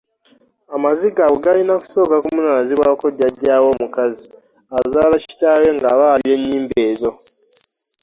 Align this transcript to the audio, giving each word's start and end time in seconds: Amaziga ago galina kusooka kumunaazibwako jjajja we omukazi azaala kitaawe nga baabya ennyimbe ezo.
Amaziga 0.75 1.19
ago 1.27 1.37
galina 1.43 1.73
kusooka 1.81 2.15
kumunaazibwako 2.23 3.05
jjajja 3.13 3.53
we 3.61 3.67
omukazi 3.73 4.25
azaala 4.79 5.15
kitaawe 5.23 5.67
nga 5.77 5.89
baabya 5.99 6.33
ennyimbe 6.37 6.79
ezo. 6.91 7.11